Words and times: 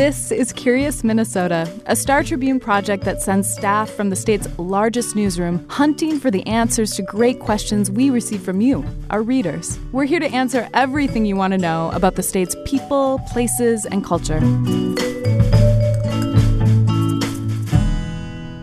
This 0.00 0.32
is 0.32 0.52
Curious 0.54 1.04
Minnesota, 1.04 1.70
a 1.84 1.94
Star 1.94 2.24
Tribune 2.24 2.58
project 2.58 3.04
that 3.04 3.20
sends 3.20 3.52
staff 3.52 3.90
from 3.90 4.08
the 4.08 4.16
state's 4.16 4.48
largest 4.58 5.14
newsroom 5.14 5.66
hunting 5.68 6.18
for 6.18 6.30
the 6.30 6.46
answers 6.46 6.92
to 6.92 7.02
great 7.02 7.38
questions 7.38 7.90
we 7.90 8.08
receive 8.08 8.40
from 8.40 8.62
you, 8.62 8.82
our 9.10 9.22
readers. 9.22 9.78
We're 9.92 10.06
here 10.06 10.20
to 10.20 10.32
answer 10.32 10.70
everything 10.72 11.26
you 11.26 11.36
want 11.36 11.52
to 11.52 11.58
know 11.58 11.90
about 11.92 12.14
the 12.14 12.22
state's 12.22 12.56
people, 12.64 13.20
places, 13.30 13.84
and 13.84 14.02
culture. 14.02 14.40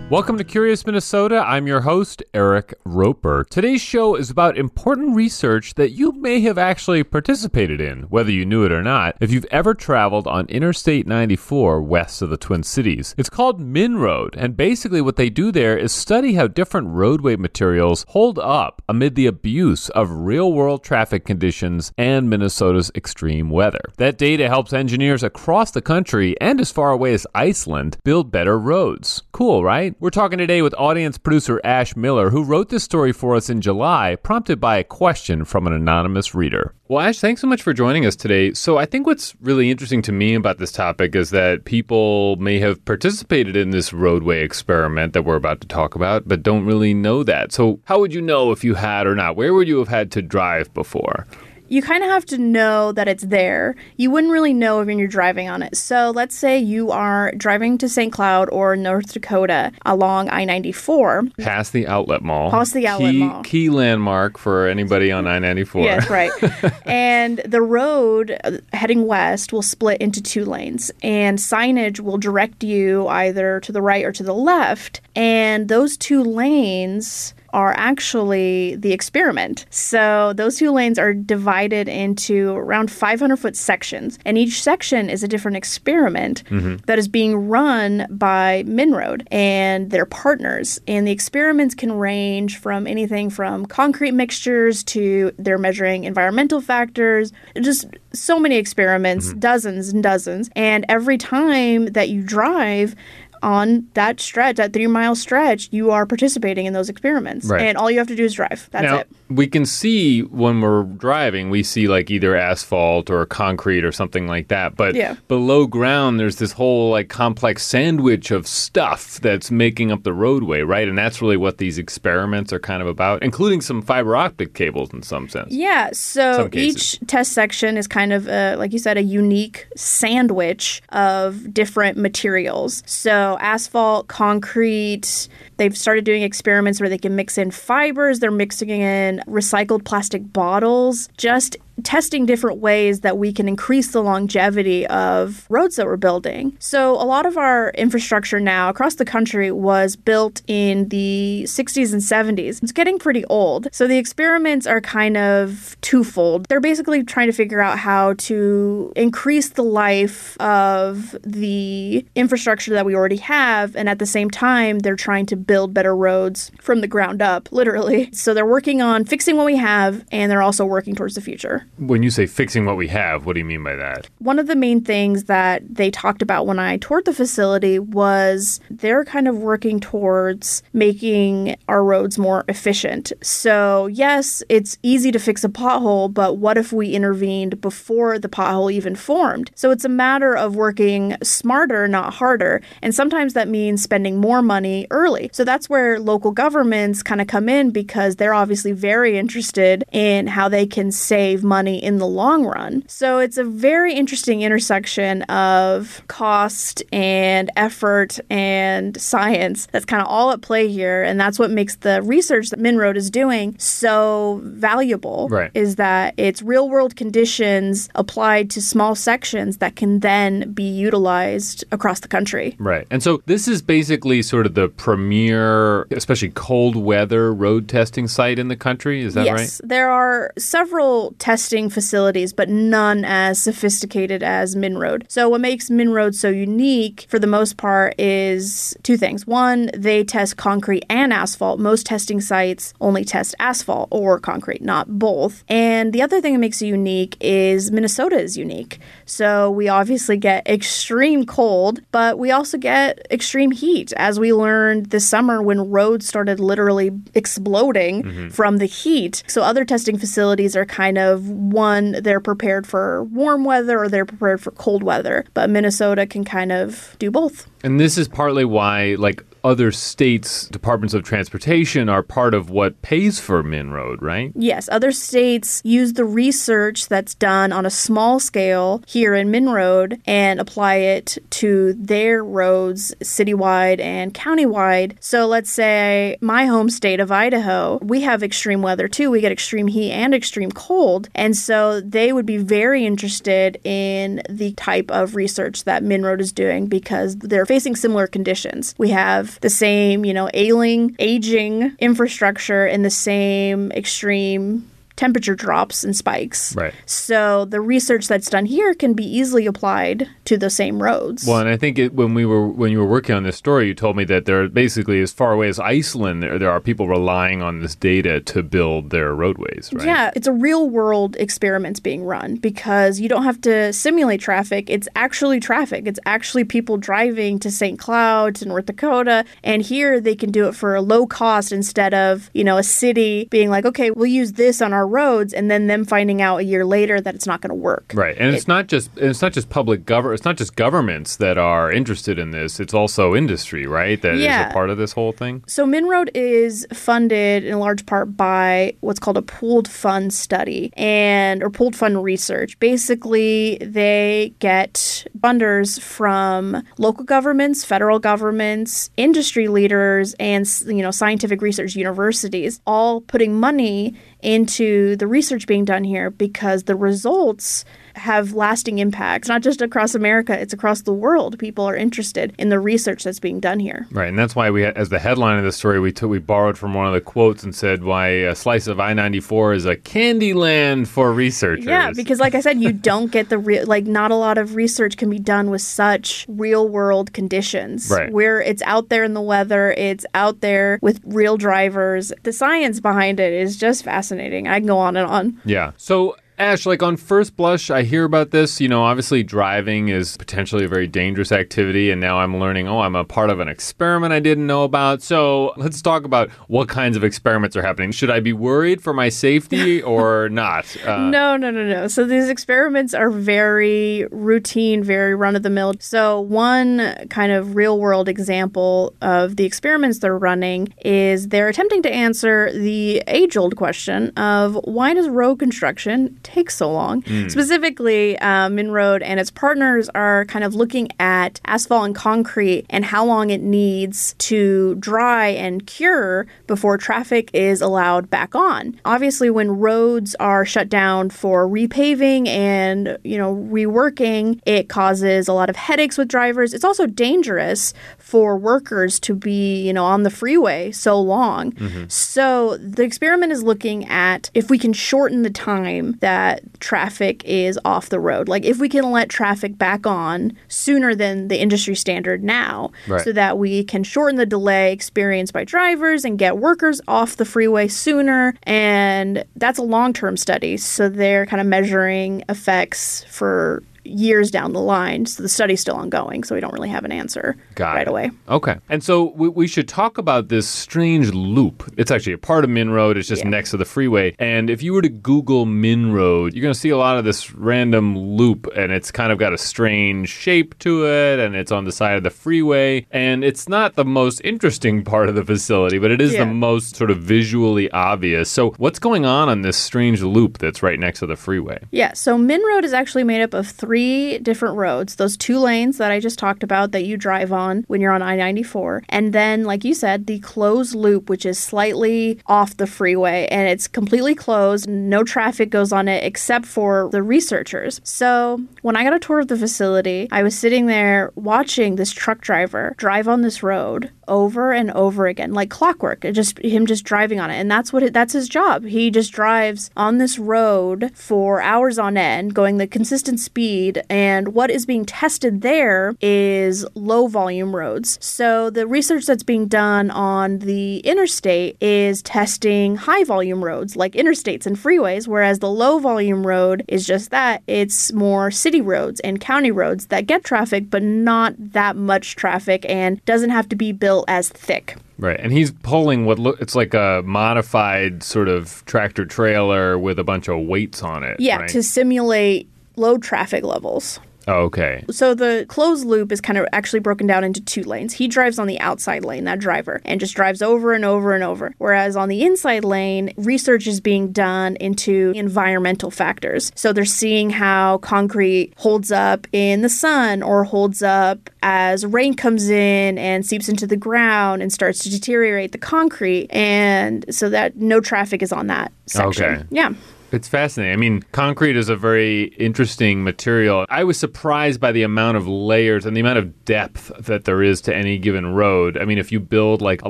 Welcome 0.09 0.37
to 0.37 0.45
Curious 0.45 0.85
Minnesota. 0.85 1.43
I'm 1.45 1.67
your 1.67 1.81
host, 1.81 2.23
Eric 2.33 2.73
Roper. 2.85 3.43
Today's 3.49 3.81
show 3.81 4.15
is 4.15 4.29
about 4.29 4.57
important 4.57 5.17
research 5.17 5.73
that 5.73 5.91
you 5.91 6.13
may 6.13 6.39
have 6.39 6.57
actually 6.57 7.03
participated 7.03 7.81
in, 7.81 8.03
whether 8.03 8.31
you 8.31 8.45
knew 8.45 8.63
it 8.63 8.71
or 8.71 8.81
not, 8.81 9.17
if 9.19 9.33
you've 9.33 9.45
ever 9.51 9.73
traveled 9.73 10.25
on 10.25 10.45
Interstate 10.45 11.07
94 11.07 11.81
west 11.81 12.21
of 12.21 12.29
the 12.29 12.37
Twin 12.37 12.63
Cities. 12.63 13.15
It's 13.17 13.29
called 13.29 13.59
MnROAD, 13.59 14.29
and 14.37 14.55
basically 14.55 15.01
what 15.01 15.17
they 15.17 15.29
do 15.29 15.51
there 15.51 15.77
is 15.77 15.91
study 15.91 16.35
how 16.35 16.47
different 16.47 16.87
roadway 16.87 17.35
materials 17.35 18.05
hold 18.07 18.39
up 18.39 18.81
amid 18.87 19.15
the 19.15 19.27
abuse 19.27 19.89
of 19.89 20.09
real 20.09 20.53
world 20.53 20.85
traffic 20.85 21.25
conditions 21.25 21.91
and 21.97 22.29
Minnesota's 22.29 22.91
extreme 22.95 23.49
weather. 23.49 23.81
That 23.97 24.17
data 24.17 24.47
helps 24.47 24.71
engineers 24.71 25.21
across 25.21 25.71
the 25.71 25.81
country 25.81 26.39
and 26.39 26.61
as 26.61 26.71
far 26.71 26.91
away 26.91 27.13
as 27.13 27.27
Iceland 27.35 27.97
build 28.05 28.31
better 28.31 28.57
roads. 28.57 29.23
Cool, 29.33 29.65
right? 29.65 29.95
We're 29.99 30.11
talking 30.11 30.37
today 30.37 30.61
with 30.61 30.75
audience 30.77 31.17
producer 31.17 31.59
Ash 31.63 31.95
Miller, 31.95 32.29
who 32.29 32.43
wrote 32.43 32.69
this 32.69 32.83
story 32.83 33.11
for 33.11 33.35
us 33.35 33.49
in 33.49 33.61
July, 33.61 34.15
prompted 34.21 34.59
by 34.59 34.77
a 34.77 34.83
question 34.83 35.43
from 35.43 35.65
an 35.65 35.73
anonymous 35.73 36.35
reader. 36.35 36.75
Well, 36.87 37.03
Ash, 37.03 37.19
thanks 37.19 37.41
so 37.41 37.47
much 37.47 37.63
for 37.63 37.73
joining 37.73 38.05
us 38.05 38.15
today. 38.15 38.53
So, 38.53 38.77
I 38.77 38.85
think 38.85 39.07
what's 39.07 39.35
really 39.41 39.71
interesting 39.71 40.03
to 40.03 40.11
me 40.11 40.35
about 40.35 40.59
this 40.59 40.71
topic 40.71 41.15
is 41.15 41.31
that 41.31 41.65
people 41.65 42.35
may 42.35 42.59
have 42.59 42.85
participated 42.85 43.55
in 43.55 43.71
this 43.71 43.91
roadway 43.91 44.43
experiment 44.43 45.13
that 45.13 45.23
we're 45.23 45.35
about 45.35 45.61
to 45.61 45.67
talk 45.67 45.95
about, 45.95 46.27
but 46.27 46.43
don't 46.43 46.63
really 46.63 46.93
know 46.93 47.23
that. 47.23 47.51
So, 47.51 47.79
how 47.85 47.99
would 47.99 48.13
you 48.13 48.21
know 48.21 48.51
if 48.51 48.63
you 48.63 48.75
had 48.75 49.07
or 49.07 49.15
not? 49.15 49.35
Where 49.35 49.55
would 49.55 49.67
you 49.67 49.79
have 49.79 49.87
had 49.87 50.11
to 50.11 50.21
drive 50.21 50.71
before? 50.75 51.25
You 51.69 51.81
kind 51.81 52.03
of 52.03 52.09
have 52.09 52.25
to 52.27 52.37
know 52.37 52.91
that 52.91 53.07
it's 53.07 53.23
there. 53.23 53.75
You 53.95 54.11
wouldn't 54.11 54.31
really 54.31 54.53
know 54.53 54.83
when 54.83 54.99
you're 54.99 55.07
driving 55.07 55.49
on 55.49 55.63
it. 55.63 55.75
So 55.75 56.11
let's 56.11 56.35
say 56.35 56.57
you 56.57 56.91
are 56.91 57.31
driving 57.37 57.77
to 57.79 57.89
St. 57.89 58.11
Cloud 58.11 58.49
or 58.51 58.75
North 58.75 59.13
Dakota 59.13 59.71
along 59.85 60.29
I 60.29 60.45
94. 60.45 61.23
Past 61.39 61.73
the 61.73 61.87
outlet 61.87 62.21
mall. 62.21 62.51
Past 62.51 62.73
the 62.73 62.87
outlet 62.87 63.11
key, 63.11 63.23
mall. 63.23 63.43
Key 63.43 63.69
landmark 63.69 64.37
for 64.37 64.67
anybody 64.67 65.11
on 65.11 65.27
I 65.27 65.39
94. 65.39 65.83
Yes, 65.83 66.09
right. 66.09 66.31
and 66.85 67.39
the 67.39 67.61
road 67.61 68.37
uh, 68.43 68.51
heading 68.73 69.05
west 69.05 69.53
will 69.53 69.61
split 69.61 69.99
into 70.01 70.21
two 70.21 70.45
lanes, 70.45 70.91
and 71.01 71.37
signage 71.37 71.99
will 71.99 72.17
direct 72.17 72.63
you 72.63 73.07
either 73.07 73.59
to 73.61 73.71
the 73.71 73.81
right 73.81 74.05
or 74.05 74.11
to 74.11 74.23
the 74.23 74.33
left. 74.33 75.01
And 75.15 75.67
those 75.67 75.97
two 75.97 76.23
lanes 76.23 77.33
are 77.57 77.73
actually 77.75 78.75
the 78.75 78.93
experiment. 78.93 79.65
So 79.71 80.31
those 80.33 80.57
two 80.57 80.71
lanes 80.71 80.99
are 80.99 81.11
divided 81.11 81.87
into 81.87 82.51
around 82.51 82.91
500 82.91 83.35
foot 83.35 83.55
sections, 83.55 84.19
and 84.25 84.37
each 84.37 84.61
section 84.61 85.09
is 85.09 85.23
a 85.23 85.27
different 85.27 85.57
experiment 85.57 86.43
mm-hmm. 86.51 86.75
that 86.85 86.99
is 86.99 87.07
being 87.07 87.47
run 87.47 88.05
by 88.11 88.63
MnROAD 88.67 89.25
and 89.31 89.89
their 89.89 90.05
partners. 90.05 90.79
And 90.87 91.07
the 91.07 91.11
experiments 91.11 91.73
can 91.73 91.93
range 91.93 92.57
from 92.57 92.85
anything 92.85 93.31
from 93.31 93.65
concrete 93.65 94.11
mixtures 94.11 94.83
to 94.83 95.31
they're 95.39 95.57
measuring 95.57 96.03
environmental 96.03 96.61
factors, 96.61 97.33
just 97.59 97.87
so 98.13 98.37
many 98.37 98.57
experiments, 98.57 99.29
mm-hmm. 99.29 99.39
dozens 99.39 99.89
and 99.89 100.03
dozens. 100.03 100.51
And 100.55 100.85
every 100.89 101.17
time 101.17 101.87
that 101.87 102.09
you 102.09 102.21
drive, 102.21 102.95
on 103.43 103.87
that 103.93 104.19
stretch, 104.19 104.57
that 104.57 104.73
three 104.73 104.87
mile 104.87 105.15
stretch, 105.15 105.69
you 105.71 105.91
are 105.91 106.05
participating 106.05 106.65
in 106.65 106.73
those 106.73 106.89
experiments. 106.89 107.45
Right. 107.47 107.61
And 107.61 107.77
all 107.77 107.91
you 107.91 107.97
have 107.97 108.07
to 108.07 108.15
do 108.15 108.23
is 108.25 108.33
drive. 108.33 108.69
That's 108.71 108.83
now, 108.83 108.97
it. 108.99 109.07
We 109.29 109.47
can 109.47 109.65
see 109.65 110.21
when 110.21 110.61
we're 110.61 110.83
driving, 110.83 111.49
we 111.49 111.63
see 111.63 111.87
like 111.87 112.09
either 112.09 112.35
asphalt 112.35 113.09
or 113.09 113.25
concrete 113.25 113.83
or 113.83 113.91
something 113.91 114.27
like 114.27 114.47
that. 114.47 114.75
But 114.75 114.95
yeah. 114.95 115.15
below 115.27 115.67
ground, 115.67 116.19
there's 116.19 116.37
this 116.37 116.51
whole 116.51 116.91
like 116.91 117.09
complex 117.09 117.65
sandwich 117.65 118.31
of 118.31 118.47
stuff 118.47 119.19
that's 119.19 119.51
making 119.51 119.91
up 119.91 120.03
the 120.03 120.13
roadway, 120.13 120.61
right? 120.61 120.87
And 120.87 120.97
that's 120.97 121.21
really 121.21 121.37
what 121.37 121.57
these 121.57 121.77
experiments 121.77 122.53
are 122.53 122.59
kind 122.59 122.81
of 122.81 122.87
about, 122.87 123.23
including 123.23 123.61
some 123.61 123.81
fiber 123.81 124.15
optic 124.15 124.53
cables 124.53 124.93
in 124.93 125.03
some 125.03 125.29
sense. 125.29 125.53
Yeah. 125.53 125.89
So 125.93 126.49
each 126.53 126.99
test 127.07 127.33
section 127.33 127.77
is 127.77 127.87
kind 127.87 128.13
of, 128.13 128.27
a, 128.27 128.55
like 128.55 128.73
you 128.73 128.79
said, 128.79 128.97
a 128.97 129.03
unique 129.03 129.67
sandwich 129.75 130.81
of 130.89 131.53
different 131.53 131.97
materials. 131.97 132.83
So 132.85 133.36
asphalt, 133.39 134.07
concrete. 134.07 135.27
They've 135.57 135.77
started 135.77 136.05
doing 136.05 136.23
experiments 136.23 136.79
where 136.79 136.89
they 136.89 136.97
can 136.97 137.15
mix 137.15 137.37
in 137.37 137.51
fibers, 137.51 138.19
they're 138.19 138.31
mixing 138.31 138.69
in 138.69 139.21
recycled 139.27 139.85
plastic 139.85 140.31
bottles, 140.33 141.09
just 141.17 141.57
testing 141.83 142.25
different 142.25 142.59
ways 142.59 143.01
that 143.01 143.17
we 143.17 143.31
can 143.31 143.47
increase 143.47 143.91
the 143.91 144.01
longevity 144.01 144.87
of 144.87 145.45
roads 145.49 145.75
that 145.75 145.85
we're 145.85 145.97
building. 145.97 146.55
So, 146.59 146.93
a 146.93 147.05
lot 147.05 147.25
of 147.25 147.37
our 147.37 147.69
infrastructure 147.71 148.39
now 148.39 148.69
across 148.69 148.95
the 148.95 149.05
country 149.05 149.51
was 149.51 149.95
built 149.95 150.41
in 150.47 150.89
the 150.89 151.43
60s 151.45 151.93
and 151.93 152.01
70s. 152.01 152.63
It's 152.63 152.71
getting 152.71 152.97
pretty 152.99 153.25
old. 153.25 153.67
So, 153.71 153.87
the 153.87 153.97
experiments 153.97 154.65
are 154.65 154.81
kind 154.81 155.17
of 155.17 155.77
twofold. 155.81 156.47
They're 156.47 156.59
basically 156.59 157.03
trying 157.03 157.27
to 157.27 157.33
figure 157.33 157.61
out 157.61 157.77
how 157.77 158.13
to 158.13 158.91
increase 158.95 159.49
the 159.49 159.63
life 159.63 160.39
of 160.39 161.15
the 161.23 162.05
infrastructure 162.15 162.71
that 162.73 162.85
we 162.85 162.95
already 162.95 163.17
have, 163.17 163.75
and 163.75 163.87
at 163.87 163.99
the 163.99 164.05
same 164.05 164.29
time, 164.29 164.79
they're 164.79 164.95
trying 164.95 165.25
to 165.27 165.35
build 165.35 165.73
better 165.73 165.95
roads 165.95 166.51
from 166.59 166.81
the 166.81 166.87
ground 166.87 167.21
up, 167.21 167.51
literally. 167.51 168.09
So, 168.13 168.33
they're 168.33 168.45
working 168.45 168.81
on 168.81 169.05
fixing 169.05 169.37
what 169.37 169.45
we 169.45 169.57
have, 169.57 170.03
and 170.11 170.31
they're 170.31 170.41
also 170.41 170.65
working 170.65 170.95
towards 170.95 171.15
the 171.15 171.21
future. 171.21 171.66
When 171.77 172.01
you 172.01 172.09
say 172.09 172.25
fixing 172.25 172.65
what 172.65 172.77
we 172.77 172.87
have, 172.87 173.25
what 173.25 173.33
do 173.33 173.39
you 173.39 173.45
mean 173.45 173.63
by 173.63 173.75
that? 173.75 174.07
One 174.19 174.39
of 174.39 174.47
the 174.47 174.55
main 174.55 174.81
things 174.81 175.25
that 175.25 175.61
they 175.69 175.91
talked 175.91 176.21
about 176.21 176.47
when 176.47 176.59
I 176.59 176.77
toured 176.77 177.05
the 177.05 177.13
facility 177.13 177.77
was 177.77 178.59
they're 178.69 179.05
kind 179.05 179.27
of 179.27 179.37
working 179.37 179.79
towards 179.79 180.63
making 180.73 181.55
our 181.67 181.83
roads 181.83 182.17
more 182.17 182.45
efficient. 182.47 183.11
So, 183.21 183.87
yes, 183.87 184.41
it's 184.49 184.77
easy 184.81 185.11
to 185.11 185.19
fix 185.19 185.43
a 185.43 185.49
pothole, 185.49 186.11
but 186.11 186.37
what 186.37 186.57
if 186.57 186.73
we 186.73 186.91
intervened 186.91 187.61
before 187.61 188.17
the 188.17 188.29
pothole 188.29 188.71
even 188.71 188.95
formed? 188.95 189.51
So, 189.55 189.69
it's 189.69 189.85
a 189.85 189.89
matter 189.89 190.35
of 190.35 190.55
working 190.55 191.15
smarter, 191.21 191.87
not 191.87 192.15
harder. 192.15 192.61
And 192.81 192.95
sometimes 192.95 193.33
that 193.33 193.47
means 193.47 193.83
spending 193.83 194.17
more 194.17 194.41
money 194.41 194.87
early. 194.89 195.29
So, 195.33 195.43
that's 195.43 195.69
where 195.69 195.99
local 195.99 196.31
governments 196.31 197.03
kind 197.03 197.21
of 197.21 197.27
come 197.27 197.49
in 197.49 197.69
because 197.71 198.15
they're 198.15 198.33
obviously 198.33 198.71
very 198.71 199.17
interested 199.17 199.83
in 199.91 200.27
how 200.27 200.49
they 200.49 200.65
can 200.65 200.91
save 200.91 201.43
money 201.43 201.56
money 201.57 201.83
in 201.83 201.97
the 201.97 202.05
long 202.05 202.45
run. 202.45 202.83
So 202.87 203.17
it's 203.17 203.37
a 203.37 203.43
very 203.43 203.93
interesting 203.93 204.43
intersection 204.43 205.23
of 205.23 206.03
cost 206.07 206.83
and 206.91 207.49
effort 207.55 208.19
and 208.29 208.99
science 209.01 209.67
that's 209.71 209.85
kind 209.85 210.01
of 210.03 210.07
all 210.07 210.31
at 210.31 210.41
play 210.41 210.67
here. 210.67 211.01
And 211.01 211.19
that's 211.19 211.39
what 211.39 211.49
makes 211.49 211.77
the 211.77 212.03
research 212.03 212.49
that 212.51 212.59
MnROAD 212.59 212.95
is 212.95 213.09
doing 213.09 213.55
so 213.57 214.39
valuable. 214.43 215.29
Right. 215.31 215.49
Is 215.55 215.77
that 215.77 216.13
it's 216.17 216.43
real 216.43 216.69
world 216.69 216.95
conditions 216.95 217.89
applied 217.95 218.51
to 218.51 218.61
small 218.61 218.93
sections 218.93 219.57
that 219.57 219.75
can 219.75 220.01
then 220.01 220.51
be 220.53 220.69
utilized 220.69 221.63
across 221.71 222.01
the 222.01 222.07
country. 222.07 222.55
Right. 222.59 222.85
And 222.91 223.01
so 223.01 223.23
this 223.25 223.47
is 223.47 223.63
basically 223.63 224.21
sort 224.21 224.45
of 224.45 224.53
the 224.53 224.69
premier, 224.69 225.87
especially 225.89 226.29
cold 226.29 226.75
weather 226.75 227.33
road 227.33 227.67
testing 227.67 228.07
site 228.07 228.37
in 228.37 228.47
the 228.47 228.55
country. 228.55 229.01
Is 229.01 229.15
that 229.15 229.25
yes, 229.25 229.33
right? 229.33 229.41
Yes. 229.41 229.61
There 229.63 229.89
are 229.89 230.31
several 230.37 231.15
testing 231.17 231.46
testing 231.47 231.69
facilities, 231.69 232.33
but 232.33 232.49
none 232.49 233.05
as 233.05 233.41
sophisticated 233.41 234.21
as 234.21 234.53
MnROAD. 234.53 235.03
So, 235.07 235.29
what 235.29 235.39
makes 235.39 235.69
MnROAD 235.69 236.13
so 236.13 236.27
unique 236.27 237.05
for 237.07 237.19
the 237.19 237.27
most 237.27 237.55
part 237.55 237.95
is 237.97 238.75
two 238.83 238.97
things. 238.97 239.25
One, 239.25 239.69
they 239.73 240.03
test 240.03 240.35
concrete 240.35 240.83
and 240.89 241.13
asphalt. 241.13 241.61
Most 241.61 241.85
testing 241.85 242.19
sites 242.19 242.73
only 242.81 243.05
test 243.05 243.33
asphalt 243.39 243.87
or 243.91 244.19
concrete, 244.19 244.61
not 244.61 244.99
both. 244.99 245.45
And 245.47 245.93
the 245.93 246.01
other 246.01 246.19
thing 246.19 246.33
that 246.33 246.39
makes 246.39 246.61
it 246.61 246.65
unique 246.65 247.15
is 247.21 247.71
Minnesota 247.71 248.19
is 248.19 248.35
unique. 248.35 248.79
So, 249.05 249.49
we 249.49 249.69
obviously 249.69 250.17
get 250.17 250.45
extreme 250.49 251.25
cold, 251.25 251.79
but 251.93 252.19
we 252.19 252.29
also 252.29 252.57
get 252.57 253.07
extreme 253.09 253.51
heat, 253.51 253.93
as 253.95 254.19
we 254.19 254.33
learned 254.33 254.87
this 254.87 255.07
summer 255.07 255.41
when 255.41 255.71
roads 255.71 256.05
started 256.05 256.41
literally 256.41 256.91
exploding 257.13 258.03
mm-hmm. 258.03 258.29
from 258.29 258.57
the 258.57 258.65
heat. 258.65 259.23
So, 259.27 259.43
other 259.43 259.63
testing 259.63 259.97
facilities 259.97 260.57
are 260.57 260.65
kind 260.65 260.97
of 260.97 261.36
one, 261.37 261.97
they're 262.01 262.19
prepared 262.19 262.65
for 262.65 263.03
warm 263.03 263.43
weather 263.43 263.77
or 263.79 263.89
they're 263.89 264.05
prepared 264.05 264.41
for 264.41 264.51
cold 264.51 264.83
weather. 264.83 265.25
But 265.33 265.49
Minnesota 265.49 266.05
can 266.05 266.23
kind 266.23 266.51
of 266.51 266.95
do 266.99 267.11
both. 267.11 267.47
And 267.63 267.79
this 267.79 267.97
is 267.97 268.07
partly 268.07 268.45
why, 268.45 268.95
like, 268.97 269.23
other 269.47 269.71
states' 269.71 270.47
departments 270.49 270.93
of 270.93 271.03
transportation 271.03 271.87
are 271.87 272.03
part 272.03 272.33
of 272.33 272.49
what 272.49 272.81
pays 272.81 273.17
for 273.17 273.41
MnROAD, 273.41 274.01
right? 274.01 274.31
Yes, 274.35 274.67
other 274.69 274.91
states 274.91 275.61
use 275.63 275.93
the 275.93 276.03
research 276.03 276.89
that's 276.89 277.15
done 277.15 277.53
on 277.53 277.65
a 277.65 277.69
small 277.69 278.19
scale 278.19 278.83
here 278.85 279.15
in 279.15 279.29
MnROAD 279.29 280.01
and 280.05 280.41
apply 280.41 280.75
it 280.75 281.17
to 281.29 281.73
their 281.73 282.25
roads 282.25 282.93
citywide 283.01 283.79
and 283.79 284.13
countywide. 284.13 284.97
So 284.99 285.25
let's 285.27 285.49
say 285.49 286.17
my 286.19 286.45
home 286.45 286.69
state 286.69 286.99
of 286.99 287.11
Idaho, 287.11 287.79
we 287.81 288.01
have 288.01 288.23
extreme 288.23 288.61
weather 288.61 288.89
too. 288.89 289.09
We 289.09 289.21
get 289.21 289.31
extreme 289.31 289.67
heat 289.67 289.93
and 289.93 290.13
extreme 290.13 290.51
cold. 290.51 291.07
And 291.15 291.37
so 291.37 291.79
they 291.79 292.11
would 292.11 292.25
be 292.25 292.37
very 292.37 292.85
interested 292.85 293.61
in 293.63 294.21
the 294.29 294.51
type 294.53 294.91
of 294.91 295.15
research 295.15 295.63
that 295.63 295.83
MnROAD 295.83 296.19
is 296.19 296.33
doing 296.33 296.67
because 296.67 297.15
they're 297.15 297.45
facing 297.47 297.75
similar 297.75 298.07
conditions. 298.07 298.75
We 298.77 298.89
have 298.89 299.39
the 299.41 299.49
same, 299.49 300.05
you 300.05 300.13
know, 300.13 300.29
ailing, 300.33 300.95
aging 300.99 301.75
infrastructure 301.79 302.67
in 302.67 302.83
the 302.83 302.89
same 302.89 303.71
extreme 303.71 304.69
temperature 304.97 305.35
drops 305.35 305.83
and 305.83 305.95
spikes. 305.95 306.55
Right. 306.55 306.73
So 306.85 307.45
the 307.45 307.61
research 307.61 308.07
that's 308.07 308.29
done 308.29 308.45
here 308.45 308.73
can 308.73 308.93
be 308.93 309.05
easily 309.05 309.45
applied 309.45 310.09
to 310.25 310.37
the 310.37 310.49
same 310.49 310.83
roads. 310.83 311.25
Well, 311.25 311.39
and 311.39 311.47
I 311.47 311.55
think 311.55 311.79
it, 311.79 311.93
when 311.93 312.13
we 312.13 312.25
were 312.25 312.45
when 312.45 312.71
you 312.71 312.79
were 312.79 312.85
working 312.85 313.15
on 313.15 313.23
this 313.23 313.37
story, 313.37 313.67
you 313.67 313.73
told 313.73 313.95
me 313.95 314.03
that 314.05 314.25
there 314.25 314.49
basically 314.49 314.99
as 315.01 315.13
far 315.13 315.31
away 315.31 315.47
as 315.47 315.59
Iceland, 315.59 316.23
there, 316.23 316.37
there 316.37 316.51
are 316.51 316.59
people 316.59 316.87
relying 316.87 317.41
on 317.41 317.61
this 317.61 317.75
data 317.75 318.19
to 318.21 318.43
build 318.43 318.89
their 318.89 319.13
roadways. 319.13 319.69
Right? 319.71 319.85
Yeah, 319.85 320.11
it's 320.15 320.27
a 320.27 320.33
real 320.33 320.69
world 320.69 321.15
experiments 321.17 321.79
being 321.79 322.03
run 322.03 322.35
because 322.35 322.99
you 322.99 323.07
don't 323.07 323.23
have 323.23 323.39
to 323.41 323.71
simulate 323.71 324.19
traffic. 324.19 324.69
It's 324.69 324.89
actually 324.95 325.39
traffic. 325.39 325.87
It's 325.87 325.99
actually 326.05 326.43
people 326.43 326.77
driving 326.77 327.39
to 327.39 327.51
St. 327.51 327.77
Cloud 327.77 328.35
to 328.35 328.47
North 328.47 328.65
Dakota, 328.65 329.25
and 329.43 329.61
here 329.61 330.01
they 330.01 330.15
can 330.15 330.31
do 330.31 330.47
it 330.47 330.55
for 330.55 330.73
a 330.75 330.81
low 330.81 331.05
cost 331.05 331.51
instead 331.51 331.93
of 331.93 332.31
you 332.33 332.43
know 332.43 332.57
a 332.57 332.63
city 332.63 333.27
being 333.29 333.51
like, 333.51 333.65
okay, 333.65 333.91
we'll 333.91 334.07
use 334.07 334.33
this 334.33 334.61
on 334.61 334.73
our 334.73 334.86
roads 334.87 335.33
and 335.33 335.51
then 335.51 335.67
them 335.67 335.85
finding 335.85 336.21
out 336.21 336.37
a 336.37 336.43
year 336.43 336.65
later 336.65 336.99
that 337.01 337.15
it's 337.15 337.27
not 337.27 337.41
going 337.41 337.49
to 337.49 337.55
work. 337.55 337.91
Right. 337.93 338.15
And 338.17 338.29
it, 338.29 338.35
it's 338.35 338.47
not 338.47 338.67
just 338.67 338.89
it's 338.97 339.21
not 339.21 339.33
just 339.33 339.49
public 339.49 339.85
government 339.85 340.17
it's 340.17 340.25
not 340.25 340.37
just 340.37 340.55
governments 340.55 341.17
that 341.17 341.37
are 341.37 341.71
interested 341.71 342.17
in 342.19 342.31
this. 342.31 342.59
It's 342.59 342.73
also 342.73 343.15
industry, 343.15 343.65
right? 343.65 344.01
That 344.01 344.17
yeah. 344.17 344.47
is 344.47 344.51
a 344.51 344.53
part 344.53 344.69
of 344.69 344.77
this 344.77 344.93
whole 344.93 345.11
thing. 345.11 345.43
So 345.47 345.65
MnROAD 345.65 346.09
is 346.13 346.65
funded 346.73 347.43
in 347.43 347.59
large 347.59 347.85
part 347.85 348.15
by 348.17 348.75
what's 348.81 348.99
called 348.99 349.17
a 349.17 349.21
pooled 349.21 349.67
fund 349.67 350.13
study 350.13 350.71
and 350.75 351.43
or 351.43 351.49
pooled 351.49 351.75
fund 351.75 352.03
research. 352.03 352.59
Basically, 352.59 353.57
they 353.61 354.33
get 354.39 355.05
funders 355.19 355.79
from 355.79 356.63
local 356.77 357.03
governments, 357.03 357.63
federal 357.63 357.99
governments, 357.99 358.89
industry 358.97 359.47
leaders 359.47 360.15
and 360.19 360.47
you 360.65 360.81
know 360.81 360.91
scientific 360.91 361.41
research 361.41 361.75
universities 361.75 362.61
all 362.65 363.01
putting 363.01 363.39
money 363.39 363.95
into 364.21 364.95
the 364.95 365.07
research 365.07 365.47
being 365.47 365.65
done 365.65 365.83
here 365.83 366.09
because 366.09 366.63
the 366.63 366.75
results 366.75 367.65
have 367.97 368.33
lasting 368.33 368.79
impacts, 368.79 369.27
not 369.27 369.41
just 369.41 369.61
across 369.61 369.95
America, 369.95 370.39
it's 370.39 370.53
across 370.53 370.81
the 370.81 370.93
world. 370.93 371.37
People 371.39 371.65
are 371.65 371.75
interested 371.75 372.33
in 372.37 372.49
the 372.49 372.59
research 372.59 373.03
that's 373.03 373.19
being 373.19 373.39
done 373.39 373.59
here. 373.59 373.87
Right, 373.91 374.07
and 374.07 374.17
that's 374.17 374.35
why 374.35 374.49
we, 374.49 374.63
as 374.63 374.89
the 374.89 374.99
headline 374.99 375.37
of 375.37 375.43
the 375.43 375.51
story, 375.51 375.79
we 375.79 375.91
took 375.91 376.09
we 376.09 376.19
borrowed 376.19 376.57
from 376.57 376.73
one 376.73 376.87
of 376.87 376.93
the 376.93 377.01
quotes 377.01 377.43
and 377.43 377.53
said 377.55 377.83
why 377.83 378.07
a 378.07 378.35
slice 378.35 378.67
of 378.67 378.79
I 378.79 378.93
ninety 378.93 379.19
four 379.19 379.53
is 379.53 379.65
a 379.65 379.75
candy 379.75 380.33
land 380.33 380.87
for 380.87 381.11
researchers. 381.11 381.65
Yeah, 381.65 381.91
because 381.91 382.19
like 382.19 382.35
I 382.35 382.39
said, 382.39 382.59
you 382.59 382.71
don't 382.91 383.11
get 383.11 383.29
the 383.29 383.37
real 383.37 383.65
like 383.65 383.85
not 383.85 384.11
a 384.11 384.15
lot 384.15 384.37
of 384.37 384.55
research 384.55 384.97
can 384.97 385.09
be 385.09 385.19
done 385.19 385.49
with 385.49 385.61
such 385.61 386.25
real 386.29 386.67
world 386.67 387.13
conditions. 387.13 387.89
Right, 387.89 388.11
where 388.11 388.41
it's 388.41 388.61
out 388.63 388.89
there 388.89 389.03
in 389.03 389.13
the 389.13 389.21
weather, 389.21 389.71
it's 389.71 390.05
out 390.13 390.41
there 390.41 390.79
with 390.81 391.01
real 391.03 391.37
drivers. 391.37 392.13
The 392.23 392.33
science 392.33 392.79
behind 392.79 393.19
it 393.19 393.33
is 393.33 393.57
just 393.57 393.83
fascinating. 393.83 394.47
I 394.47 394.59
can 394.59 394.67
go 394.67 394.77
on 394.77 394.95
and 394.95 395.09
on. 395.09 395.41
Yeah. 395.45 395.71
So 395.77 396.15
Ash, 396.39 396.67
like 396.67 396.83
on 396.83 396.97
first 396.97 397.35
blush, 397.35 397.71
I 397.71 397.81
hear 397.81 398.03
about 398.03 398.29
this. 398.29 398.61
You 398.61 398.67
know, 398.67 398.83
obviously 398.83 399.23
driving 399.23 399.89
is 399.89 400.17
potentially 400.17 400.65
a 400.65 400.67
very 400.67 400.85
dangerous 400.85 401.31
activity, 401.31 401.89
and 401.89 401.99
now 401.99 402.19
I'm 402.19 402.37
learning, 402.37 402.67
oh, 402.67 402.81
I'm 402.81 402.95
a 402.95 403.03
part 403.03 403.31
of 403.31 403.39
an 403.39 403.47
experiment 403.47 404.13
I 404.13 404.19
didn't 404.19 404.45
know 404.45 404.63
about. 404.63 405.01
So 405.01 405.53
let's 405.57 405.81
talk 405.81 406.03
about 406.03 406.29
what 406.47 406.69
kinds 406.69 406.95
of 406.95 407.03
experiments 407.03 407.57
are 407.57 407.63
happening. 407.63 407.91
Should 407.91 408.11
I 408.11 408.19
be 408.19 408.33
worried 408.33 408.83
for 408.83 408.93
my 408.93 409.09
safety 409.09 409.81
or 409.95 410.29
not? 410.29 410.77
Uh, 410.85 411.09
no, 411.09 411.37
no, 411.37 411.49
no, 411.49 411.63
no. 411.63 411.87
So 411.87 412.05
these 412.05 412.29
experiments 412.29 412.93
are 412.93 413.09
very 413.09 414.05
routine, 414.11 414.83
very 414.83 415.15
run 415.15 415.35
of 415.35 415.41
the 415.41 415.49
mill. 415.49 415.73
So, 415.79 416.21
one 416.21 417.07
kind 417.09 417.31
of 417.31 417.55
real 417.55 417.79
world 417.79 418.07
example 418.07 418.93
of 419.01 419.37
the 419.37 419.45
experiments 419.45 419.99
they're 419.99 420.15
running 420.15 420.71
is 420.85 421.29
they're 421.29 421.47
attempting 421.47 421.81
to 421.81 421.91
answer 421.91 422.51
the 422.53 423.01
age 423.07 423.35
old 423.35 423.55
question 423.55 424.11
of 424.11 424.53
why 424.65 424.93
does 424.93 425.09
road 425.09 425.39
construction 425.39 426.19
take 426.27 426.51
so 426.51 426.71
long. 426.71 427.01
Mm. 427.03 427.31
Specifically, 427.31 428.17
uh, 428.19 428.49
MnROAD 428.49 429.01
and 429.03 429.19
its 429.19 429.31
partners 429.31 429.89
are 429.95 430.25
kind 430.25 430.43
of 430.43 430.53
looking 430.53 430.89
at 430.99 431.39
asphalt 431.45 431.85
and 431.85 431.95
concrete 431.95 432.65
and 432.69 432.85
how 432.85 433.05
long 433.05 433.29
it 433.29 433.41
needs 433.41 434.13
to 434.19 434.75
dry 434.75 435.27
and 435.27 435.65
cure 435.65 436.27
before 436.45 436.77
traffic 436.77 437.29
is 437.33 437.61
allowed 437.61 438.09
back 438.09 438.35
on. 438.35 438.79
Obviously, 438.85 439.29
when 439.29 439.51
roads 439.51 440.15
are 440.19 440.45
shut 440.45 440.69
down 440.69 441.09
for 441.09 441.47
repaving 441.47 442.27
and, 442.27 442.97
you 443.03 443.17
know, 443.17 443.35
reworking, 443.35 444.39
it 444.45 444.69
causes 444.69 445.27
a 445.27 445.33
lot 445.33 445.49
of 445.49 445.55
headaches 445.55 445.97
with 445.97 446.07
drivers. 446.07 446.53
It's 446.53 446.65
also 446.65 446.85
dangerous 446.85 447.73
for 447.97 448.37
workers 448.37 448.99
to 449.01 449.15
be, 449.15 449.65
you 449.65 449.73
know, 449.73 449.85
on 449.85 450.03
the 450.03 450.09
freeway 450.09 450.71
so 450.71 450.99
long. 450.99 451.51
Mm-hmm. 451.53 451.85
So 451.87 452.57
the 452.57 452.83
experiment 452.83 453.31
is 453.31 453.43
looking 453.43 453.87
at 453.87 454.29
if 454.33 454.49
we 454.49 454.57
can 454.57 454.73
shorten 454.73 455.21
the 455.21 455.29
time 455.29 455.93
that 455.99 456.16
that 456.17 456.41
traffic 456.59 457.23
is 457.25 457.59
off 457.63 457.89
the 457.89 457.99
road. 457.99 458.27
Like 458.27 458.43
if 458.43 458.57
we 458.57 458.69
can 458.69 458.91
let 458.91 459.07
traffic 459.07 459.55
back 459.55 459.85
on 459.85 460.35
sooner 460.47 460.95
than 460.95 461.27
the 461.27 461.39
industry 461.39 461.75
standard 461.75 462.23
now, 462.23 462.71
right. 462.87 463.01
so 463.01 463.13
that 463.13 463.37
we 463.37 463.63
can 463.63 463.83
shorten 463.83 464.15
the 464.15 464.25
delay 464.25 464.73
experienced 464.73 465.31
by 465.31 465.43
drivers 465.43 466.03
and 466.03 466.17
get 466.17 466.39
workers 466.39 466.81
off 466.87 467.17
the 467.17 467.25
freeway 467.25 467.67
sooner. 467.67 468.33
And 468.43 469.23
that's 469.35 469.59
a 469.59 469.63
long 469.63 469.93
term 469.93 470.17
study. 470.17 470.57
So 470.57 470.89
they're 470.89 471.27
kind 471.27 471.39
of 471.39 471.45
measuring 471.45 472.23
effects 472.29 473.05
for 473.09 473.61
years 473.87 474.31
down 474.31 474.53
the 474.53 474.61
line. 474.61 475.05
So 475.05 475.23
the 475.23 475.29
study's 475.29 475.61
still 475.61 475.75
ongoing, 475.75 476.23
so 476.23 476.35
we 476.35 476.41
don't 476.41 476.53
really 476.53 476.69
have 476.69 476.85
an 476.85 476.91
answer 476.91 477.35
Got 477.55 477.75
right 477.75 477.81
it. 477.83 477.89
away. 477.89 478.11
Okay. 478.29 478.57
And 478.69 478.83
so 478.83 479.11
we, 479.15 479.29
we, 479.29 479.47
should 479.47 479.67
talk 479.67 479.97
about 479.97 480.27
this 480.27 480.47
strange 480.47 481.13
loop. 481.13 481.63
It's 481.77 481.89
actually 481.89 482.13
a 482.13 482.17
part 482.17 482.43
of 482.43 482.49
MnROAD, 482.49 482.97
It's 482.97 483.07
just 483.07 483.23
yeah. 483.23 483.29
next 483.29 483.51
to 483.51 483.57
the 483.57 483.65
freeway. 483.65 484.13
And 484.19 484.49
if 484.49 484.61
you 484.61 484.73
were 484.73 484.81
to 484.81 484.89
Google 484.89 485.45
MnROAD, 485.45 486.33
you're 486.33 486.41
going 486.41 486.53
to 486.53 486.59
see 486.59 486.69
a 486.69 486.77
lot 486.77 486.97
of 486.97 487.05
this 487.05 487.33
random 487.33 487.97
loop, 487.97 488.47
and 488.55 488.71
it's 488.73 488.91
kind 488.91 489.11
of 489.11 489.17
got 489.17 489.33
a 489.33 489.37
strange 489.37 490.09
shape 490.09 490.57
to 490.59 490.85
it, 490.85 491.19
and 491.19 491.35
it's 491.35 491.51
on 491.51 491.63
the 491.63 491.71
side 491.71 491.95
of 491.97 492.03
the 492.03 492.09
freeway. 492.09 492.85
And 492.91 493.23
it's 493.23 493.47
not 493.47 493.75
the 493.75 493.85
most 493.85 494.21
interesting 494.23 494.83
part 494.83 495.07
of 495.07 495.15
the 495.15 495.23
facility, 495.23 495.79
but 495.79 495.91
it 495.91 496.01
is 496.01 496.13
yeah. 496.13 496.25
the 496.25 496.33
most 496.33 496.75
sort 496.75 496.91
of 496.91 496.97
visually 496.99 497.71
obvious. 497.71 498.29
So 498.29 498.51
what's 498.57 498.79
going 498.79 499.05
on 499.05 499.29
on 499.29 499.41
this 499.41 499.57
strange 499.57 500.01
loop 500.01 500.39
that's 500.39 500.61
right 500.61 500.79
next 500.79 500.99
to 500.99 501.05
the 501.05 501.15
freeway? 501.15 501.59
Yeah. 501.71 501.93
So 501.93 502.17
MnROAD 502.17 502.63
is 502.63 502.73
actually 502.73 503.03
made 503.03 503.21
up 503.21 503.33
of 503.33 503.47
three 503.47 503.76
three 503.77 504.17
different 504.17 504.55
roads, 504.55 504.95
those 504.95 505.15
two 505.15 505.37
lanes 505.37 505.77
that 505.77 505.91
I 505.91 505.99
just 505.99 506.17
talked 506.17 506.41
about 506.41 506.71
that 506.71 506.85
you 506.85 506.97
drive 506.97 507.31
on 507.31 507.63
when 507.67 507.79
you're 507.79 507.91
on 507.91 508.01
I 508.01 508.15
94. 508.15 508.81
And 508.89 509.13
then, 509.13 509.43
like 509.43 509.63
you 509.63 509.75
said, 509.75 510.07
the 510.07 510.17
closed 510.17 510.73
loop, 510.73 511.11
which 511.11 511.27
is 511.27 511.37
slightly 511.37 512.19
off 512.25 512.57
the 512.57 512.65
freeway 512.65 513.27
and 513.29 513.47
it's 513.47 513.67
completely 513.67 514.15
closed. 514.15 514.67
No 514.67 515.03
traffic 515.03 515.51
goes 515.51 515.71
on 515.71 515.87
it 515.87 516.03
except 516.03 516.47
for 516.47 516.89
the 516.91 517.03
researchers. 517.03 517.79
So 517.83 518.41
when 518.63 518.75
I 518.75 518.83
got 518.83 518.95
a 518.95 518.99
tour 518.99 519.19
of 519.19 519.27
the 519.27 519.37
facility, 519.37 520.07
I 520.11 520.23
was 520.23 520.35
sitting 520.35 520.65
there 520.65 521.11
watching 521.13 521.75
this 521.75 521.91
truck 521.91 522.21
driver 522.21 522.73
drive 522.79 523.07
on 523.07 523.21
this 523.21 523.43
road 523.43 523.91
over 524.07 524.53
and 524.53 524.71
over 524.71 525.07
again, 525.07 525.33
like 525.33 525.49
clockwork. 525.49 526.05
Just 526.11 526.39
him 526.39 526.65
just 526.65 526.83
driving 526.83 527.19
on 527.19 527.29
it, 527.29 527.35
and 527.35 527.51
that's 527.51 527.71
what 527.73 527.83
it, 527.83 527.93
that's 527.93 528.13
his 528.13 528.29
job. 528.29 528.65
He 528.65 528.89
just 528.89 529.11
drives 529.11 529.69
on 529.75 529.97
this 529.97 530.17
road 530.17 530.91
for 530.93 531.41
hours 531.41 531.77
on 531.77 531.97
end, 531.97 532.33
going 532.33 532.57
the 532.57 532.67
consistent 532.67 533.19
speed. 533.19 533.66
And 533.89 534.29
what 534.29 534.49
is 534.49 534.65
being 534.65 534.85
tested 534.85 535.41
there 535.41 535.95
is 535.99 536.65
low 536.75 537.07
volume 537.07 537.55
roads. 537.55 537.97
So 538.01 538.49
the 538.49 538.65
research 538.65 539.05
that's 539.05 539.23
being 539.23 539.47
done 539.47 539.91
on 539.91 540.39
the 540.39 540.77
interstate 540.79 541.57
is 541.61 542.01
testing 542.01 542.77
high 542.77 543.03
volume 543.03 543.43
roads 543.43 543.75
like 543.75 543.93
interstates 543.93 544.45
and 544.45 544.55
freeways, 544.55 545.07
whereas 545.07 545.39
the 545.39 545.49
low 545.49 545.79
volume 545.79 546.25
road 546.25 546.63
is 546.69 546.85
just 546.85 547.11
that. 547.11 547.43
It's 547.47 547.91
more 547.91 548.31
city 548.31 548.61
roads 548.61 549.01
and 549.01 549.19
county 549.19 549.51
roads 549.51 549.87
that 549.87 550.07
get 550.07 550.23
traffic, 550.23 550.69
but 550.69 550.83
not 550.83 551.33
that 551.37 551.75
much 551.75 552.15
traffic 552.15 552.65
and 552.69 553.03
doesn't 553.05 553.31
have 553.31 553.49
to 553.49 553.55
be 553.57 553.73
built 553.73 553.87
built 553.87 554.05
as 554.09 554.29
thick. 554.29 554.75
Right, 554.99 555.19
and 555.19 555.31
he's 555.31 555.51
pulling 555.51 556.05
what 556.05 556.19
look 556.19 556.41
it's 556.41 556.55
like 556.55 556.73
a 556.73 557.03
modified 557.05 558.03
sort 558.03 558.27
of 558.27 558.65
tractor 558.65 559.05
trailer 559.05 559.77
with 559.77 559.97
a 559.99 560.03
bunch 560.03 560.27
of 560.27 560.41
weights 560.41 560.83
on 560.83 561.03
it. 561.03 561.19
Yeah, 561.19 561.37
right? 561.37 561.49
to 561.49 561.63
simulate 561.63 562.49
low 562.77 562.97
traffic 562.97 563.43
levels. 563.43 563.99
Oh, 564.27 564.41
okay. 564.43 564.83
So 564.91 565.13
the 565.13 565.45
closed 565.47 565.85
loop 565.85 566.11
is 566.11 566.19
kind 566.19 566.37
of 566.37 566.45
actually 566.51 566.81
broken 566.81 567.07
down 567.07 567.23
into 567.23 567.39
two 567.39 567.63
lanes. 567.63 567.93
He 567.93 568.09
drives 568.09 568.37
on 568.37 568.47
the 568.47 568.59
outside 568.59 569.05
lane, 569.05 569.23
that 569.23 569.39
driver, 569.39 569.81
and 569.85 570.01
just 570.01 570.15
drives 570.15 570.41
over 570.41 570.73
and 570.73 570.83
over 570.83 571.13
and 571.13 571.23
over. 571.23 571.55
Whereas 571.59 571.95
on 571.95 572.09
the 572.09 572.23
inside 572.23 572.65
lane, 572.65 573.13
research 573.15 573.67
is 573.67 573.79
being 573.79 574.11
done 574.11 574.57
into 574.57 575.13
environmental 575.15 575.91
factors. 575.91 576.51
So 576.55 576.73
they're 576.73 576.83
seeing 576.83 577.29
how 577.29 577.77
concrete 577.77 578.53
holds 578.57 578.91
up 578.91 579.27
in 579.31 579.61
the 579.61 579.69
sun 579.69 580.21
or 580.21 580.43
holds 580.43 580.83
up 580.83 581.29
as 581.41 581.85
rain 581.85 582.13
comes 582.13 582.49
in 582.49 582.97
and 582.97 583.25
seeps 583.25 583.47
into 583.47 583.65
the 583.65 583.77
ground 583.77 584.41
and 584.41 584.51
starts 584.51 584.79
to 584.79 584.89
deteriorate 584.89 585.53
the 585.53 585.57
concrete. 585.57 586.27
And 586.31 587.05
so 587.15 587.29
that 587.29 587.55
no 587.55 587.79
traffic 587.79 588.21
is 588.21 588.33
on 588.33 588.47
that 588.47 588.73
section. 588.87 589.23
Okay. 589.23 589.43
Yeah. 589.51 589.73
It's 590.11 590.27
fascinating. 590.27 590.73
I 590.73 590.77
mean, 590.77 591.03
concrete 591.11 591.57
is 591.57 591.69
a 591.69 591.75
very 591.75 592.25
interesting 592.37 593.03
material. 593.03 593.65
I 593.69 593.83
was 593.83 593.99
surprised 593.99 594.59
by 594.59 594.71
the 594.71 594.83
amount 594.83 595.17
of 595.17 595.27
layers 595.27 595.85
and 595.85 595.95
the 595.95 596.01
amount 596.01 596.19
of 596.19 596.45
depth 596.45 596.91
that 596.99 597.25
there 597.25 597.43
is 597.43 597.61
to 597.61 597.75
any 597.75 597.97
given 597.97 598.33
road. 598.33 598.77
I 598.77 598.85
mean, 598.85 598.97
if 598.97 599.11
you 599.11 599.19
build 599.19 599.61
like 599.61 599.81
a 599.81 599.89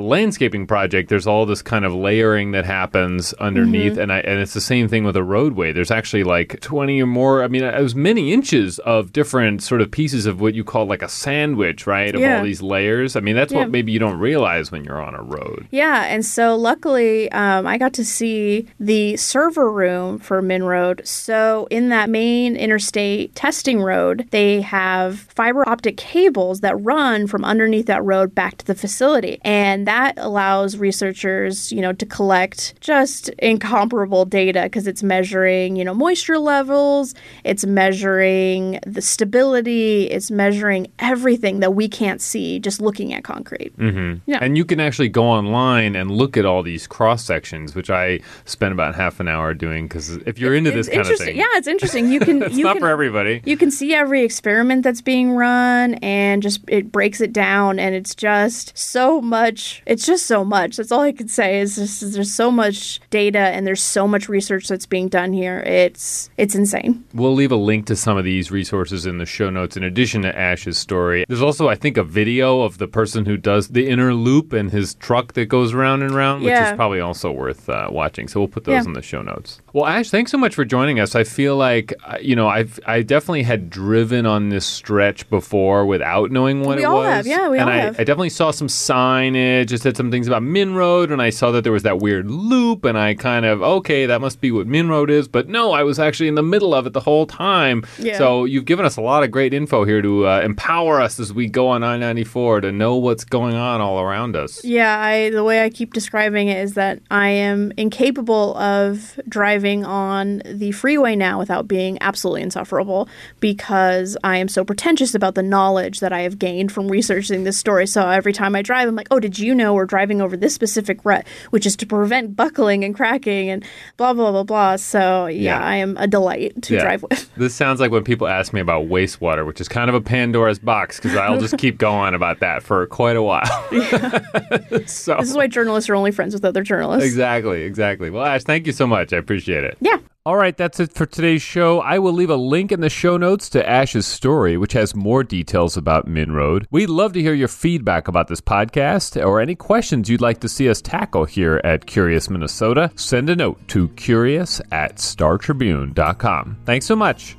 landscaping 0.00 0.66
project, 0.66 1.08
there's 1.08 1.26
all 1.26 1.46
this 1.46 1.62
kind 1.62 1.84
of 1.84 1.94
layering 1.94 2.52
that 2.52 2.64
happens 2.64 3.32
underneath, 3.34 3.92
mm-hmm. 3.92 4.02
and 4.02 4.12
I, 4.12 4.18
and 4.20 4.40
it's 4.40 4.54
the 4.54 4.60
same 4.60 4.88
thing 4.88 5.04
with 5.04 5.16
a 5.16 5.22
roadway. 5.22 5.72
There's 5.72 5.90
actually 5.90 6.24
like 6.24 6.60
20 6.60 7.00
or 7.02 7.06
more. 7.06 7.42
I 7.44 7.48
mean, 7.48 7.62
it 7.62 7.80
was 7.80 7.94
many 7.94 8.32
inches 8.32 8.78
of 8.80 9.12
different 9.12 9.62
sort 9.62 9.80
of 9.80 9.90
pieces 9.90 10.26
of 10.26 10.40
what 10.40 10.54
you 10.54 10.64
call 10.64 10.86
like 10.86 11.02
a 11.02 11.08
sandwich, 11.08 11.86
right? 11.86 12.14
Of 12.14 12.20
yeah. 12.20 12.38
all 12.38 12.44
these 12.44 12.62
layers. 12.62 13.14
I 13.14 13.20
mean, 13.20 13.36
that's 13.36 13.52
yeah. 13.52 13.60
what 13.60 13.70
maybe 13.70 13.92
you 13.92 13.98
don't 13.98 14.18
realize 14.18 14.72
when 14.72 14.84
you're 14.84 15.00
on 15.00 15.14
a 15.14 15.22
road. 15.22 15.68
Yeah, 15.70 16.04
and 16.04 16.24
so 16.24 16.56
luckily, 16.56 17.30
um, 17.32 17.66
I 17.66 17.78
got 17.78 17.92
to 17.94 18.04
see 18.04 18.66
the 18.80 19.16
server 19.16 19.70
room 19.70 20.07
for 20.16 20.40
MnROAD, 20.40 21.06
So, 21.06 21.66
in 21.70 21.90
that 21.90 22.08
main 22.08 22.56
interstate 22.56 23.34
testing 23.34 23.82
road, 23.82 24.26
they 24.30 24.62
have 24.62 25.18
fiber 25.18 25.68
optic 25.68 25.96
cables 25.96 26.60
that 26.60 26.80
run 26.82 27.26
from 27.26 27.44
underneath 27.44 27.86
that 27.86 28.02
road 28.04 28.34
back 28.34 28.56
to 28.58 28.64
the 28.64 28.74
facility. 28.74 29.40
And 29.42 29.86
that 29.86 30.14
allows 30.16 30.78
researchers, 30.78 31.70
you 31.72 31.82
know, 31.82 31.92
to 31.92 32.06
collect 32.06 32.80
just 32.80 33.28
incomparable 33.40 34.24
data 34.24 34.62
because 34.62 34.86
it's 34.86 35.02
measuring, 35.02 35.76
you 35.76 35.84
know, 35.84 35.94
moisture 35.94 36.38
levels, 36.38 37.14
it's 37.44 37.66
measuring 37.66 38.78
the 38.86 39.02
stability, 39.02 40.04
it's 40.04 40.30
measuring 40.30 40.86
everything 40.98 41.60
that 41.60 41.74
we 41.74 41.88
can't 41.88 42.20
see 42.20 42.60
just 42.60 42.80
looking 42.80 43.12
at 43.12 43.24
concrete. 43.24 43.76
Mm-hmm. 43.76 44.20
Yeah. 44.30 44.38
And 44.40 44.56
you 44.56 44.64
can 44.64 44.80
actually 44.80 45.08
go 45.08 45.24
online 45.24 45.96
and 45.96 46.10
look 46.10 46.36
at 46.36 46.44
all 46.44 46.62
these 46.62 46.86
cross 46.86 47.24
sections, 47.24 47.74
which 47.74 47.90
I 47.90 48.20
spent 48.44 48.72
about 48.72 48.94
half 48.94 49.20
an 49.20 49.28
hour 49.28 49.54
doing 49.54 49.88
because 49.98 50.22
if 50.26 50.38
you're 50.38 50.54
into 50.54 50.70
this 50.70 50.88
kind 50.88 51.00
of 51.00 51.18
thing, 51.18 51.36
yeah, 51.36 51.44
it's 51.54 51.66
interesting. 51.66 52.10
You 52.10 52.20
can 52.20 52.42
it's 52.44 52.56
you 52.56 52.64
not 52.64 52.74
can, 52.74 52.80
for 52.80 52.88
everybody. 52.88 53.42
You 53.44 53.56
can 53.56 53.70
see 53.70 53.94
every 53.94 54.22
experiment 54.22 54.82
that's 54.82 55.00
being 55.00 55.32
run, 55.32 55.94
and 55.94 56.42
just 56.42 56.60
it 56.68 56.92
breaks 56.92 57.20
it 57.20 57.32
down, 57.32 57.78
and 57.78 57.94
it's 57.94 58.14
just 58.14 58.76
so 58.76 59.20
much. 59.20 59.82
It's 59.86 60.06
just 60.06 60.26
so 60.26 60.44
much. 60.44 60.76
That's 60.76 60.92
all 60.92 61.00
I 61.00 61.12
can 61.12 61.28
say. 61.28 61.60
Is 61.60 61.76
just 61.76 62.12
there's 62.12 62.32
so 62.32 62.50
much 62.50 63.00
data 63.10 63.38
and 63.38 63.66
there's 63.66 63.82
so 63.82 64.06
much 64.06 64.28
research 64.28 64.68
that's 64.68 64.86
being 64.86 65.08
done 65.08 65.32
here. 65.32 65.60
It's 65.60 66.30
it's 66.36 66.54
insane. 66.54 67.04
We'll 67.12 67.34
leave 67.34 67.52
a 67.52 67.56
link 67.56 67.86
to 67.86 67.96
some 67.96 68.16
of 68.16 68.24
these 68.24 68.50
resources 68.50 69.06
in 69.06 69.18
the 69.18 69.26
show 69.26 69.50
notes. 69.50 69.76
In 69.76 69.82
addition 69.82 70.22
to 70.22 70.36
Ash's 70.36 70.78
story, 70.78 71.24
there's 71.28 71.42
also 71.42 71.68
I 71.68 71.74
think 71.74 71.96
a 71.96 72.04
video 72.04 72.62
of 72.62 72.78
the 72.78 72.88
person 72.88 73.26
who 73.26 73.36
does 73.36 73.68
the 73.68 73.88
inner 73.88 74.14
loop 74.14 74.52
and 74.52 74.70
his 74.70 74.94
truck 74.94 75.32
that 75.34 75.46
goes 75.46 75.74
round 75.74 76.02
and 76.02 76.14
round, 76.14 76.42
which 76.42 76.50
yeah. 76.50 76.70
is 76.70 76.76
probably 76.76 77.00
also 77.00 77.30
worth 77.30 77.68
uh, 77.68 77.88
watching. 77.90 78.28
So 78.28 78.40
we'll 78.40 78.48
put 78.48 78.64
those 78.64 78.84
yeah. 78.84 78.84
in 78.84 78.92
the 78.92 79.02
show 79.02 79.22
notes. 79.22 79.60
Well, 79.72 79.86
Ash, 79.88 80.10
thanks 80.10 80.30
so 80.30 80.36
much 80.36 80.54
for 80.54 80.66
joining 80.66 81.00
us. 81.00 81.14
I 81.14 81.24
feel 81.24 81.56
like 81.56 81.94
uh, 82.04 82.18
you 82.20 82.36
know 82.36 82.46
I've 82.46 82.78
I 82.86 83.00
definitely 83.00 83.42
had 83.42 83.70
driven 83.70 84.26
on 84.26 84.50
this 84.50 84.66
stretch 84.66 85.28
before 85.30 85.86
without 85.86 86.30
knowing 86.30 86.62
what 86.62 86.76
we 86.76 86.82
it 86.82 86.86
all 86.86 86.96
was. 86.98 87.08
Have. 87.08 87.26
Yeah, 87.26 87.48
we 87.48 87.58
and 87.58 87.70
all 87.70 87.74
I, 87.74 87.78
have. 87.78 87.94
I 87.98 88.04
definitely 88.04 88.28
saw 88.28 88.50
some 88.50 88.68
signage. 88.68 89.72
It 89.72 89.80
said 89.80 89.96
some 89.96 90.10
things 90.10 90.26
about 90.26 90.42
MnROAD, 90.42 91.10
and 91.10 91.22
I 91.22 91.30
saw 91.30 91.50
that 91.52 91.64
there 91.64 91.72
was 91.72 91.84
that 91.84 92.00
weird 92.00 92.30
loop, 92.30 92.84
and 92.84 92.98
I 92.98 93.14
kind 93.14 93.46
of 93.46 93.62
okay, 93.62 94.04
that 94.04 94.20
must 94.20 94.42
be 94.42 94.52
what 94.52 94.66
MnROAD 94.66 95.08
is. 95.08 95.26
But 95.26 95.48
no, 95.48 95.72
I 95.72 95.84
was 95.84 95.98
actually 95.98 96.28
in 96.28 96.34
the 96.34 96.42
middle 96.42 96.74
of 96.74 96.86
it 96.86 96.92
the 96.92 97.00
whole 97.00 97.26
time. 97.26 97.82
Yeah. 97.98 98.18
So 98.18 98.44
you've 98.44 98.66
given 98.66 98.84
us 98.84 98.98
a 98.98 99.00
lot 99.00 99.22
of 99.22 99.30
great 99.30 99.54
info 99.54 99.84
here 99.84 100.02
to 100.02 100.26
uh, 100.26 100.40
empower 100.40 101.00
us 101.00 101.18
as 101.18 101.32
we 101.32 101.48
go 101.48 101.68
on 101.68 101.82
I-94 101.82 102.60
to 102.62 102.72
know 102.72 102.96
what's 102.96 103.24
going 103.24 103.54
on 103.54 103.80
all 103.80 104.00
around 104.00 104.36
us. 104.36 104.62
Yeah, 104.62 105.00
I 105.00 105.30
the 105.30 105.44
way 105.44 105.64
I 105.64 105.70
keep 105.70 105.94
describing 105.94 106.48
it 106.48 106.58
is 106.58 106.74
that 106.74 107.00
I 107.10 107.30
am 107.30 107.72
incapable 107.78 108.54
of 108.58 109.18
driving 109.26 109.77
on 109.84 110.42
the 110.44 110.72
freeway 110.72 111.16
now 111.16 111.38
without 111.38 111.68
being 111.68 111.98
absolutely 112.00 112.42
insufferable 112.42 113.08
because 113.40 114.16
I 114.24 114.38
am 114.38 114.48
so 114.48 114.64
pretentious 114.64 115.14
about 115.14 115.34
the 115.34 115.42
knowledge 115.42 116.00
that 116.00 116.12
I 116.12 116.20
have 116.20 116.38
gained 116.38 116.72
from 116.72 116.88
researching 116.88 117.44
this 117.44 117.58
story. 117.58 117.86
So 117.86 118.08
every 118.08 118.32
time 118.32 118.54
I 118.54 118.62
drive, 118.62 118.88
I'm 118.88 118.96
like, 118.96 119.08
oh, 119.10 119.20
did 119.20 119.38
you 119.38 119.54
know 119.54 119.74
we're 119.74 119.86
driving 119.86 120.20
over 120.20 120.36
this 120.36 120.54
specific 120.54 121.04
rut, 121.04 121.26
which 121.50 121.66
is 121.66 121.76
to 121.76 121.86
prevent 121.86 122.36
buckling 122.36 122.84
and 122.84 122.94
cracking 122.94 123.50
and 123.50 123.64
blah, 123.96 124.12
blah, 124.12 124.30
blah, 124.30 124.44
blah. 124.44 124.76
So 124.76 125.26
yeah, 125.26 125.58
yeah. 125.58 125.64
I 125.64 125.76
am 125.76 125.96
a 125.98 126.06
delight 126.06 126.62
to 126.62 126.74
yeah. 126.74 126.80
drive 126.80 127.02
with. 127.02 127.34
This 127.36 127.54
sounds 127.54 127.80
like 127.80 127.90
when 127.90 128.04
people 128.04 128.26
ask 128.26 128.52
me 128.52 128.60
about 128.60 128.86
wastewater, 128.86 129.46
which 129.46 129.60
is 129.60 129.68
kind 129.68 129.88
of 129.88 129.94
a 129.94 130.00
Pandora's 130.00 130.58
box 130.58 130.98
because 130.98 131.16
I'll 131.16 131.40
just 131.40 131.58
keep 131.58 131.78
going 131.78 132.14
about 132.14 132.40
that 132.40 132.62
for 132.62 132.86
quite 132.86 133.16
a 133.16 133.22
while. 133.22 133.44
so 134.86 135.16
This 135.16 135.30
is 135.30 135.36
why 135.36 135.46
journalists 135.46 135.90
are 135.90 135.94
only 135.94 136.12
friends 136.12 136.34
with 136.34 136.44
other 136.44 136.62
journalists. 136.62 137.06
Exactly, 137.06 137.62
exactly. 137.62 138.10
Well, 138.10 138.24
Ash, 138.24 138.44
thank 138.44 138.66
you 138.66 138.72
so 138.72 138.86
much. 138.86 139.12
I 139.12 139.16
appreciate 139.16 139.64
it. 139.64 139.67
Yeah. 139.80 139.98
All 140.26 140.36
right, 140.36 140.54
that's 140.54 140.78
it 140.78 140.92
for 140.92 141.06
today's 141.06 141.40
show. 141.40 141.80
I 141.80 141.98
will 141.98 142.12
leave 142.12 142.28
a 142.28 142.36
link 142.36 142.70
in 142.70 142.82
the 142.82 142.90
show 142.90 143.16
notes 143.16 143.48
to 143.50 143.66
Ash's 143.66 144.06
story, 144.06 144.58
which 144.58 144.74
has 144.74 144.94
more 144.94 145.24
details 145.24 145.78
about 145.78 146.06
MnROAD. 146.06 146.66
We'd 146.70 146.90
love 146.90 147.14
to 147.14 147.22
hear 147.22 147.32
your 147.32 147.48
feedback 147.48 148.08
about 148.08 148.28
this 148.28 148.42
podcast 148.42 149.24
or 149.24 149.40
any 149.40 149.54
questions 149.54 150.10
you'd 150.10 150.20
like 150.20 150.40
to 150.40 150.48
see 150.48 150.68
us 150.68 150.82
tackle 150.82 151.24
here 151.24 151.62
at 151.64 151.86
Curious 151.86 152.28
Minnesota. 152.28 152.90
Send 152.94 153.30
a 153.30 153.36
note 153.36 153.66
to 153.68 153.88
curious 153.90 154.60
at 154.70 154.96
startribune.com. 154.96 156.58
Thanks 156.66 156.84
so 156.84 156.94
much. 156.94 157.37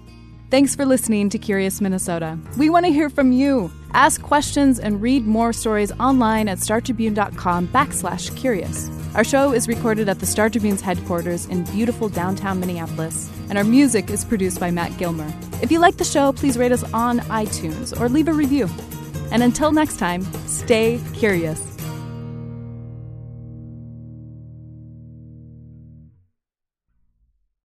Thanks 0.50 0.76
for 0.76 0.84
listening 0.84 1.30
to 1.30 1.38
Curious 1.38 1.80
Minnesota. 1.80 2.40
We 2.58 2.72
want 2.72 2.88
to 2.88 2.92
hear 2.92 3.12
from 3.12 3.32
you. 3.32 3.72
Ask 3.94 4.24
questions 4.24 4.80
and 4.80 5.00
read 5.00 5.28
more 5.28 5.54
stories 5.54 5.92
online 6.00 6.48
at 6.48 6.58
startribune.com 6.58 7.68
backslash 7.68 8.36
curious. 8.36 8.90
Our 9.14 9.24
show 9.24 9.54
is 9.54 9.68
recorded 9.68 10.10
at 10.10 10.18
the 10.18 10.26
Star 10.26 10.50
Tribune's 10.50 10.82
headquarters 10.82 11.46
in 11.46 11.66
beautiful 11.66 12.10
downtown 12.10 12.60
Minneapolis, 12.60 13.30
and 13.50 13.60
our 13.60 13.64
music 13.64 14.10
is 14.10 14.26
produced 14.26 14.60
by 14.60 14.72
Matt 14.72 14.98
Gilmer. 14.98 15.32
If 15.62 15.72
you 15.72 15.78
like 15.78 15.98
the 15.98 16.04
show, 16.04 16.34
please 16.34 16.58
rate 16.58 16.72
us 16.72 16.84
on 16.94 17.20
iTunes 17.20 18.00
or 18.00 18.10
leave 18.10 18.28
a 18.28 18.34
review. 18.34 18.68
And 19.32 19.44
until 19.44 19.72
next 19.72 19.98
time, 19.98 20.24
stay 20.48 21.00
curious. 21.14 21.69